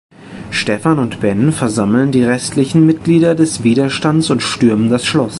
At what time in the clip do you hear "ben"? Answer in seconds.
1.21-1.51